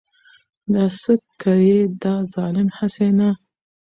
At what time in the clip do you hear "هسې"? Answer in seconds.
2.77-3.07